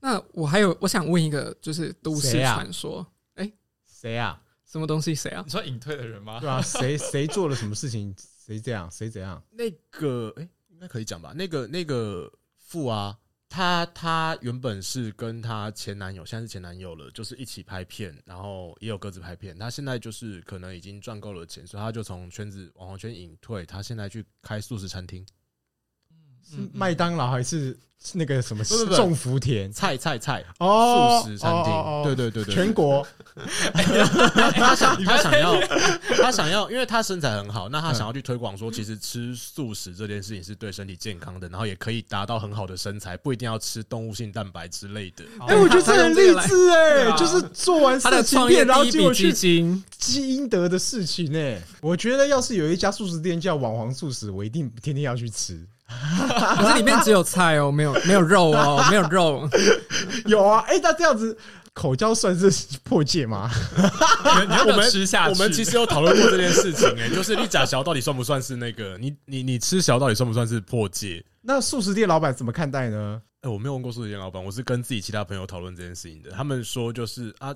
[0.00, 3.52] 那我还有，我想问一个，就是都市传说，哎，
[3.86, 4.42] 谁啊？
[4.66, 5.14] 什么东西？
[5.14, 5.42] 谁啊？
[5.44, 6.40] 你说隐退的人吗？
[6.40, 8.12] 对啊，谁谁做了什么事情？
[8.18, 8.90] 谁这样？
[8.90, 9.40] 谁怎样？
[9.52, 10.48] 那个，哎。
[10.80, 11.34] 那可以讲吧？
[11.36, 13.18] 那个那个富啊，
[13.50, 19.58] 她她原本是跟她前男友，现在是前男友了，就是一起拍片，然后也有各自拍片。
[19.58, 25.22] 她现在就是可能已经赚够了钱，所以她就从圈子网红圈隐退，她现在去开素食餐厅。
[26.48, 27.76] 是麦当劳还是
[28.14, 29.70] 那个什么种福田？
[29.72, 30.44] 菜菜菜。
[30.58, 33.06] 哦，素食餐厅，对对对对，全国。
[34.54, 35.60] 他想 他想要
[36.20, 45.24] 他想要，因为他身材很好，那他想要去推广说，其实吃素食这件事情是对身体健康的，然后也可以达到很好的身材，不一定要吃动物性蛋白之类的。
[45.46, 51.60] 哎，我觉得这很励志哎，就是做完他的创业，然后结果去积阴德的事情哎。
[51.82, 55.66] 我觉得要是有一家素食店叫网黄素食，我一定天天要去吃。
[56.58, 59.48] 可是里面只有菜哦，没有没有肉哦， 没有肉。
[60.26, 61.36] 有啊，哎、欸，那这样子
[61.72, 62.50] 口交算是
[62.84, 63.50] 破戒吗？
[64.48, 65.32] 你要不吃下去？
[65.32, 68.96] 我们其实有讨论过这件事情、欸，哎， 就是你假小到底算不算是那个？
[68.98, 71.24] 你你你吃小到底算不算是破戒？
[71.42, 73.20] 那素食店老板怎么看待呢？
[73.42, 76.30] 哎、欸，我没有问过素食店老板，我是跟自己其他朋友讨论这件事情的。
[76.30, 77.54] 他们说就是啊。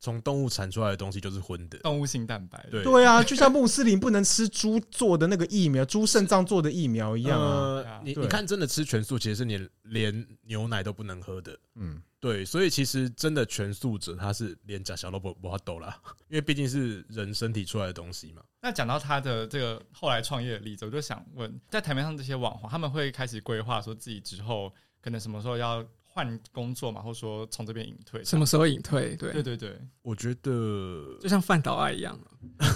[0.00, 2.66] 从动物产出来的东西就是荤的，动物性蛋白。
[2.70, 7.82] 对对啊，就像穆斯林不能吃猪做的那个疫苗，猪肾脏做的疫苗一样啊。
[7.84, 11.54] 呃、你你看，真的吃全素，其实是你连牛奶都不能喝的。
[11.74, 18.42] 嗯，对，所以其实真的全素者，他是连假小都不不抖啦， 因为毕竟是人身体出来的东西嘛。
[18.62, 25.86] 那讲到他的这个后来创业的例子，我就想问，在台面上这些网红，他们会开始规划说自己之后可能什么时候要。
[26.12, 29.14] 换工作嘛，或者说从这边隐退，什么时候隐退？
[29.16, 32.18] 对对对对，我觉得就像范岛爱一样。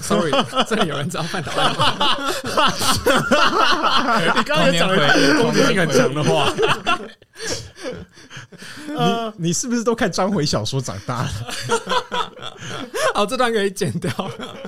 [0.02, 0.30] Sorry，
[0.68, 2.30] 真的有人知道饭岛爱吗？
[4.36, 4.96] 你刚刚也讲了
[5.42, 6.54] 攻击性很强的话。
[9.36, 11.28] 你你是不是都看章回小说长大了？
[13.14, 14.10] 好，这段可以剪掉。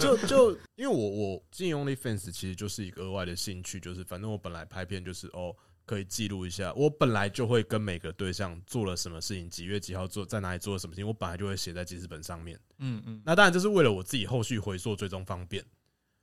[0.01, 5.55] 就就因为我我进 OnlyFans 其实就是一个额外的兴趣，就是反正我本来拍片就是哦。
[5.87, 12.59] 可以记录一下，我本来就会跟每个对象做了什么事情，几月几号做，在哪里做了什么事情，我本来就会写在记事本上面。
[12.79, 15.65] 嗯嗯，那当然这是为了我自己后续回溯追踪方便。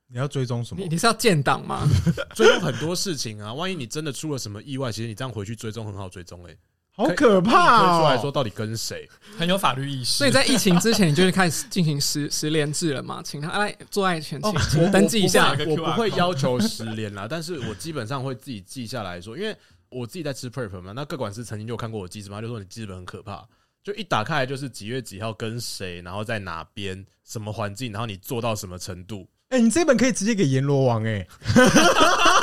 [0.06, 0.82] 你要追踪什么？
[0.82, 1.88] 你你是要建档吗？
[2.36, 6.56] 追踪很多事情啊，万一你真的出了什么意外，其实你这样回去追踪很好追踪诶。
[6.96, 8.00] 好可怕哦！
[8.00, 13.20] 出来说到底跟谁 很有法律意识，所以在疫情之前，你就会开始进行十十连制了嘛？
[13.24, 15.56] 请他来做爱前，请登记一下。
[15.66, 19.56] 我不会要求十连啦，但是我基本上会自己记下来说，因为
[19.88, 20.92] 我自己在吃 prep 嘛。
[20.94, 23.44] 那各管师曾经就看过我记事嘛，就说你记事本很可怕，
[23.82, 29.28] 就一打开来就是几月几号跟谁，然后在哪边什么环境，然后你做到什么程度。
[29.50, 31.28] 哎、欸，你这本可以直接给阎罗王哎、欸，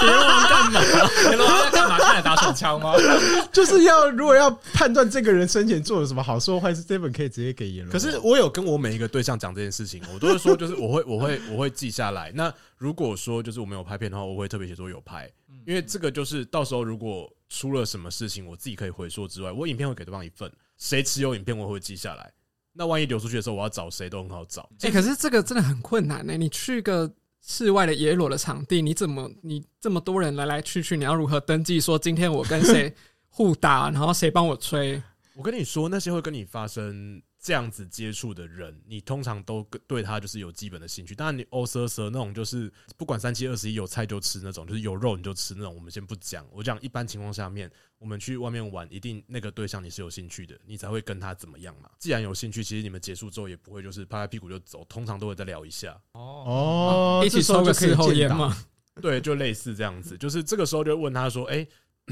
[0.06, 0.82] 阎罗王干嘛？
[1.30, 1.98] 阎罗王在干嘛？
[1.98, 2.94] 看来打手枪吗？
[3.54, 7.92] 就是要如果要判断这个人生前做了什么好说坏事，这本可以直接给阎罗。
[7.92, 12.32] 可是我有跟我每一个对象讲这件事情，我都会说，就是我会我会 我会记下来。
[12.34, 15.30] 那如果说就是我没有拍片的话，我会特别写说有拍，
[15.66, 22.32] 因为这个就是到时候如果出了什么事情，我自己可以回溯之外，我影片会给对方一份，谁持有影片我会记下来。
[22.74, 24.62] 那万一流出去的时候，我要找谁都很好找。
[24.80, 26.38] 哎、欸，可是这个真的很困难呢、欸。
[26.38, 27.12] 你去个
[27.46, 32.96] 室外的野裸的场地，你怎么你这么多人来来去去，你要如何登记说今天我跟谁
[33.32, 35.02] 互打，然后谁帮我吹？
[35.34, 37.20] 我跟你说，那些会跟你发生。
[37.44, 41.16] 这样子接触的人，你通常都对他就是有基本的兴趣。
[41.16, 46.46] 当然，你欧瑟瑟那种就是不管三七二十一有菜就吃那种，就是有肉你就吃那种，我们先不讲。
[46.52, 47.68] 我讲一般情况下面，
[47.98, 51.90] 我们去外面玩，一定那个对象你是有兴趣的，你才会跟他怎么样嘛。
[51.98, 56.00] 既然有兴趣，其实你们结束之后也不会就是拍拍屁股就走，通常都会再聊一下。
[56.12, 58.56] 哦，一起抽个事后烟嘛？
[59.02, 60.16] 对，就类似这样子。
[60.16, 61.66] 就是这个时候就问他说：“哎，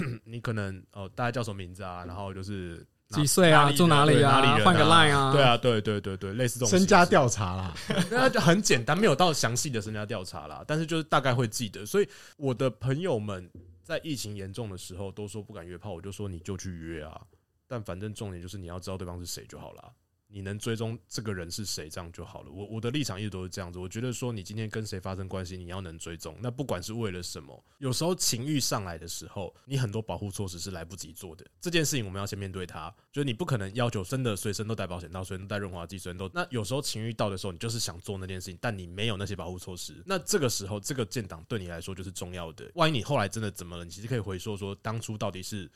[0.25, 2.85] 你可能哦，大家叫什么名字啊？”然后就是。
[3.09, 3.71] 几岁啊？
[3.71, 4.39] 住哪里啊？
[4.63, 5.33] 换个 line 啊？
[5.33, 7.73] 对啊，对对对对，类似这种身家调查啦，
[8.11, 11.83] 那就很简单，没有到详细的身家调查啦，但是就是大概会记得。
[11.87, 12.07] 所以
[12.37, 13.49] 我的朋友们
[13.83, 17.19] 在疫情严重的时候都说不敢约炮，我就说你就去约啊，
[17.67, 19.91] 但反正重点就是你要知道对方是谁就好了。
[20.31, 22.51] 你能追踪这个人是谁，这样就好了。
[22.51, 23.79] 我我的立场一直都是这样子。
[23.79, 26.37] 我觉得说你今天跟谁发生关系，你要能追踪。
[26.39, 31.43] 那不管是为了什么，有时候情欲上来的时候，你很多保护措施是来不及做的。
[31.59, 32.93] 这件事情我们要先面对它。
[33.11, 36.29] 就是你不可能要求真的随身都带保险套，随身带润滑剂，随身都。
[36.31, 40.03] 那有时候情欲到的时候，你就是想做那件事情，但你没有那些保护措施。
[40.05, 42.69] 那这个时候，这个建档对你来说就是重要的。
[42.75, 45.69] 万一你后来真的怎么了，你其实可以回溯说，当初到底是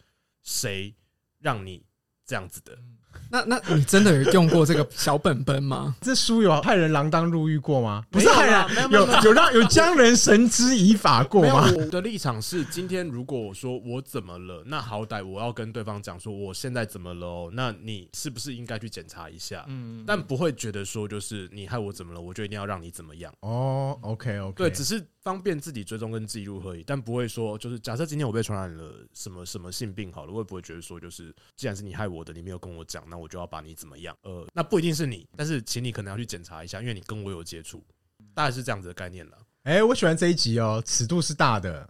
[0.44, 0.94] 谁
[1.39, 1.84] 让你
[2.24, 2.78] 这样子的。
[3.30, 5.95] 那那 你真的有用过这个小本本吗？
[6.02, 8.04] 这书有害人锒铛入狱过吗？
[8.12, 11.69] 不是害人，有有让 有将人绳之以法过吗？
[11.76, 19.65] 我的立场是，今天如果我说我怎么了，那好歹我要跟对方讲说我现在怎么了哦，那你是不是应该去检查一下？
[19.67, 23.97] 嗯，但不会觉得说就是你害我怎么了，我就一定要让你怎么样哦。
[24.02, 33.03] OK OK，对，只是方便自己追踪跟记录而已，但不会说就是假设今天我被传染了什么什么性病好了，我也不会觉得说就是既然是你害我的，你没有跟我讲。
[33.09, 34.15] 那我就要把你怎么样？
[34.23, 37.81] 呃，那不一定是你，但是请你可能要去检查一下，因为你跟我有接触，
[38.33, 39.38] 大概是这样子的概念了。
[39.63, 41.89] 哎，我喜欢这一集哦，尺度是大的，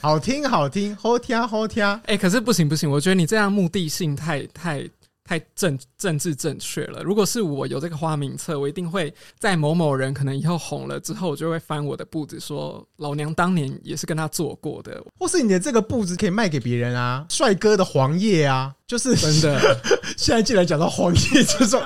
[0.00, 1.84] 好听好听，好听好听。
[2.06, 4.88] 哎，可是不行不行，我觉得你这样目的性太太。
[5.30, 7.04] 太政政治正确了。
[7.04, 15.00] 如果是我有这个花名册，我一定会在某某人可能以后红了之后，我就会翻我的步子，说老娘当年也是跟他做过的。
[15.16, 19.80] 或是你的这个步子可以卖给别人啊，帅哥的黄页啊，就是真的。
[20.18, 21.80] 现在既然讲到黄页这种，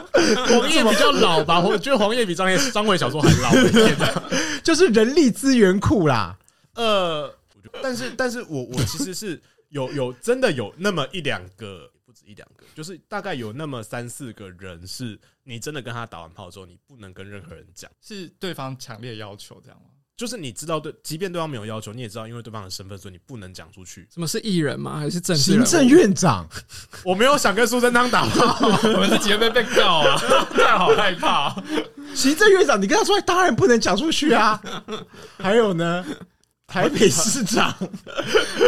[0.48, 1.60] 黄页比较老吧？
[1.68, 3.94] 我觉得黄页比张叶张伟小说还老一点，
[4.64, 6.34] 就是人力资源库啦。
[6.76, 7.30] 呃，
[7.82, 11.90] 但是但是我我其实是有有真的有那么一两个。
[12.06, 19.86] 不止一两个，就是大概有那么三四个人，是你真的跟他打完炮之后，你不能跟任何人讲，是对方强烈要求这样吗？
[20.16, 24.06] 就是你知道，对，即便对方没有要求，你也知道，因为对方的身份，所以你不能讲出去。
[24.14, 25.00] 什么是艺人吗？
[25.00, 25.66] 还是政治人？
[25.66, 26.48] 行政院长？
[27.04, 30.16] 我没有想跟苏贞昌打炮，我们是几个被被告啊？
[30.52, 31.52] 太好害怕！
[32.14, 34.62] 行政院长，你跟他说，当然不能讲出去啊。
[35.36, 36.06] 还有呢，
[36.68, 37.76] 台北市长，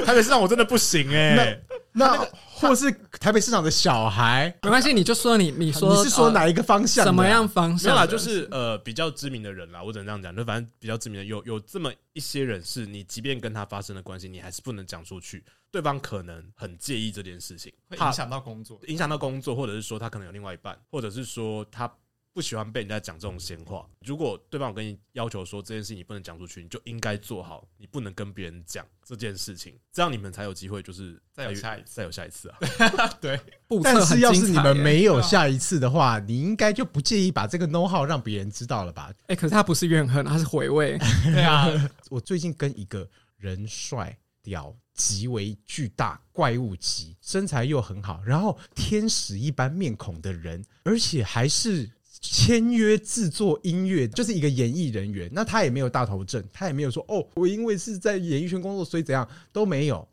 [0.05, 1.63] 台北市长，我真的不行哎、欸。
[1.99, 7.05] 那或是台北市长的小孩，没关系，你就说你你说你是说哪一个方向？
[7.05, 7.91] 什么样方向？
[7.91, 21.91] 没有啦，就是呃比较知名的人啦，我只能这样讲，就反正比较知名的有有这么一些人，是你即便跟他发生了关系，你还是不能讲出去，对方可能很介意这件事情，会影响到工作，影响到工作，或者是说他可能有另外一半，或者是说他。
[22.37, 23.89] 不喜欢被人家讲这种闲话。
[24.05, 32.59] 如果对方有跟你要求说这件事情你不能讲出去，你就应该做好，你不能跟别人讲这件事情，这样你们才有机会，就是再有下一次，再有下一次啊。
[33.23, 33.41] 对，
[33.83, 39.11] 但是要是你们没有下一次的话，你应该就不介意把这个 know how 让别人知道了吧？
[39.29, 40.99] 哎，可是他不是怨恨，他是回味。
[41.25, 41.67] 对啊，
[42.11, 51.91] 我最近跟一个人帅、屌、极为巨大、怪物级、身材又很好，然后天使一般面孔的人，而且还是。
[52.31, 60.07] 签约制作音乐就是一个演艺人员，那他也没有大头症，他也没有说哦，我因为是在演艺圈工作，所以怎样都没有，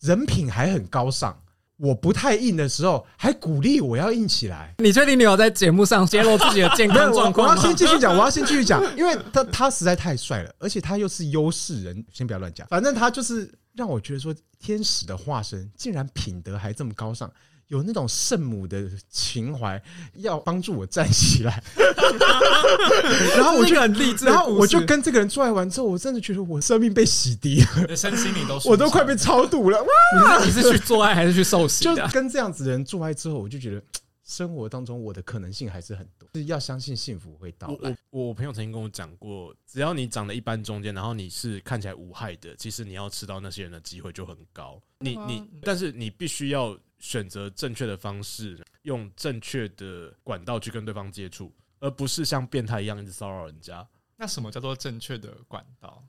[0.00, 1.36] 人品还很高尚。
[1.76, 4.72] 我不太硬的时候，还鼓励我要硬起来。
[4.78, 7.48] 你确定你有在节目上揭露自己的健康状况？
[7.48, 12.64] 我要先继续讲，我要先继续讲，因为他他实在太帅了，而且他又是优势人，先不要乱讲。
[12.68, 17.30] 反正他就是让我觉得说，天使的化身竟然品德还这么高尚。
[17.68, 19.82] 有那种圣母的情怀，
[20.14, 21.62] 要帮助我站起来。
[23.36, 29.82] 然后我就很励志，然后我就跟这个人做爱完之后，我真的觉得我生命被洗涤了，身心灵都我都快被超度了。
[29.82, 30.44] 哇！
[30.44, 31.84] 你是去做爱还是去受洗？
[31.84, 33.82] 就跟这样子的人做爱之后，我就觉得。
[34.26, 37.94] 生活当中，我的可能性还是很多，是要相信幸福会到来。
[38.08, 44.80] 我我朋友曾经跟我讲过，只要你长得一般中间，然后你是看起来无害的，其实你要吃到那些人的机会就很高。
[45.00, 53.86] 你你，但是你必须要选择正确的方式，用正确的管道去跟对方接触，而不是像变态一样一直骚扰人家。
[54.16, 56.02] 那什么叫做正确的管道？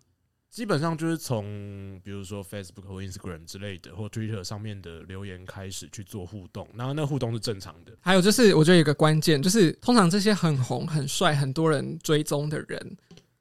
[0.50, 7.92] 基本上就是从比如说 Facebook 或 Instagram 之类的，或 Twitter 上面的留言开始去做互动，然后那互动是正常的。
[8.00, 12.98] 还有就是，我觉得有一个关键就是，通常这些很红、很帅、很多人追踪的人，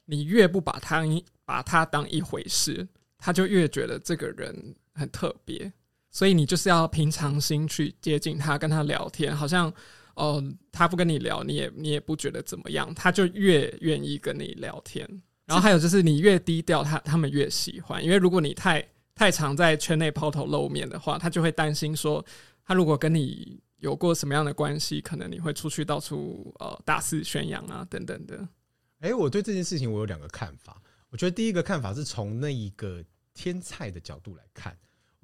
[0.07, 1.05] 你越不把他
[1.45, 2.89] 把他当一回事，
[3.19, 5.73] 他就越觉得这个人很特别。
[6.15, 9.69] 所以你就是要平常心去接近他，跟他聊天，好像
[10.15, 15.05] 哦、呃，他不跟你聊，你也你也不觉得怎么样，他就越愿意跟你聊天。
[15.45, 18.03] 然后还有就是，你越低调，他他们越喜欢。
[18.03, 18.83] 因为如果你太
[19.15, 22.25] 太常在圈内抛头露面的话，他就会担心说，
[22.65, 28.49] 他如果跟你有过什么样的关系，可能你会出去到处呃大肆宣扬啊等等的。
[29.01, 30.81] 哎，我对这件事情我有两个看法。
[31.11, 33.05] 我觉得第一个看法是从那一个
[33.35, 34.75] 天菜的角度来看，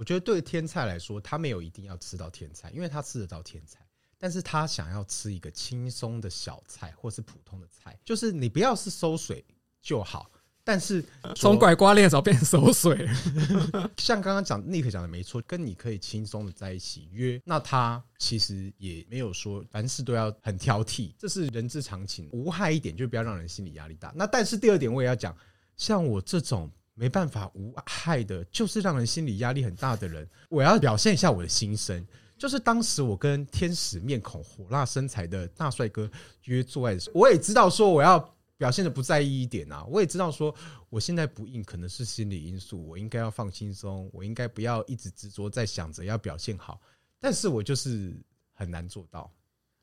[0.01, 3.79] 我觉得对天菜来说，他没有一定要吃到天菜，因为他吃得到天菜，
[4.17, 9.45] 但是他想要吃一个轻松的小菜或是普通的菜，就是你不要是收水。
[9.83, 10.31] 就好，
[10.63, 11.03] 但是
[11.35, 13.09] 从拐瓜裂枣变收水，
[13.97, 24.13] 像刚刚讲 Nick 讲的没错，跟你可以轻松的在一起约，那他其实也没有说凡事都要很挑剔，这是人之常情，无害一点就不要让人心理压力大。
[24.15, 25.35] 那但是第二点我也要讲，
[25.79, 26.71] 像我这种
[27.01, 36.11] 没办法无害的，就是让人心理压力很大的人，我要表现一下我的心声，就是当时我跟天使面孔、火辣身材的大帅哥
[36.45, 38.37] 约做爱的时候，我也知道说我要。
[38.61, 39.83] 表现的不在意一点啊！
[39.87, 40.55] 我也知道说，
[40.91, 46.79] 我现在不硬可能是心理因素，我应该要放轻松，我应该不要一直执着在想着要表现好，
[47.19, 48.15] 但是我就是
[48.53, 49.33] 很难做到，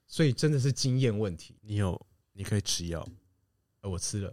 [0.06, 1.58] 所以真的是经验问题。
[1.62, 2.00] 你有，
[2.34, 3.04] 你可以吃药，
[3.82, 4.32] 呃，我吃了，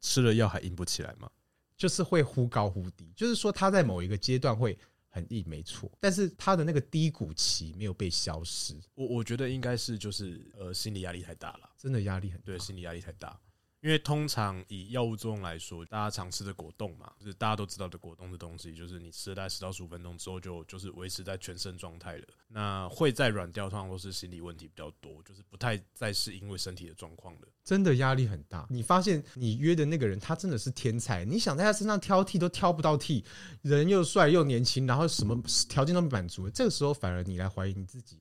[0.00, 1.28] 吃了药还硬不起来吗？
[1.76, 8.74] 就是会忽高忽低，就是说他在某一个阶段会很硬，没错，但是他的那个低谷期没有被消失。
[8.94, 13.38] 我我觉得应该是就是呃心理压力太大了，真的压力很大，对，心理压力太大。
[13.84, 22.24] 因为通常以药物作用来说，大家常吃的果冻嘛，就是大家都知道的果冻的东西，就是你吃了大概十到十五分钟之后，就就是维持在全身状态了。
[22.48, 27.40] 那会再软掉，通常都是心理问题比较多，就是不太再是因为身体的状况了。
[27.62, 28.66] 真的压力很大。
[28.70, 33.22] 你发现你约的那个人，他真的是天才，你想在他身上挑剔都挑不到剔，
[33.60, 38.18] 人又帅又年轻，然后什么条件都满足，这个时候反而你来怀疑你自己，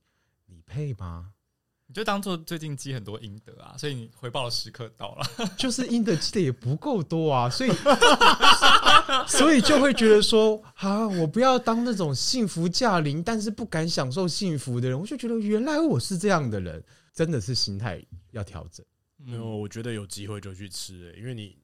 [0.48, 1.32] 你配吗？
[1.94, 5.24] 你就当做最近积很多阴德啊，所以你回报的时刻到了，
[5.56, 7.72] 就是阴德积的也不够多啊，所以
[9.28, 16.84] 所以就会觉得说啊，我不要当那种幸福驾临但是不敢享受幸福的人，我就觉得原来我是这样的人，
[17.14, 18.84] 真的是心态要调整。
[19.18, 21.56] 没有，我觉得有机会就去吃，欸，因为你。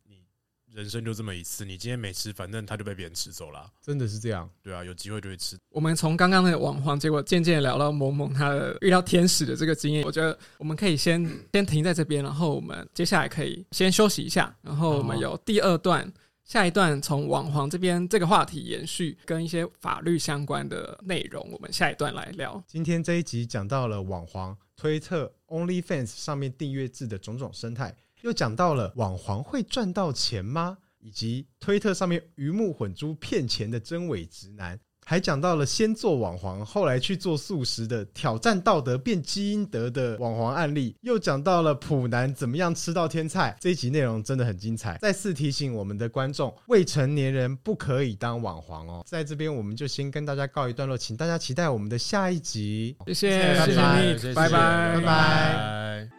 [0.74, 3.70] 人生就这么一次，你今天没吃，反正他就被别人吃走了。
[3.82, 4.50] 真的是这样？
[4.62, 5.58] 对啊，有机会就会吃。
[5.70, 16.12] 我们从刚刚那个网黄，结果渐渐聊到萌萌他的遇到天使的这个经验，我觉得我们可以先先停在这边，然后我们接下来可以先休息一下，然后我们有第二段，
[16.46, 22.64] 下一段从网黄这边这个话题延续，跟一些法律相关的内容，我们下一段来聊。
[22.68, 27.96] 今天这一集讲到了网黄推特 OnlyFans 上面订阅制的种种生态。
[28.22, 30.78] 又讲到了网黄会赚到钱吗？
[31.02, 43.56] 以及推特上面鱼目混珠骗钱的真伪直男，还讲到了先做网黄，后来去做素食的挑战道德变基因德的网黄案例，又讲到了普男怎么样吃到天菜。
[43.62, 44.98] 这一集内容真的很精彩。
[45.02, 49.02] 再次提醒我们的观众，未成年人不可以当网黄哦。
[49.08, 52.98] 在这边我们就先跟大家告一段落，请大家期待我们的下一集。
[53.08, 56.19] 谢谢，谢谢你，拜拜，拜拜。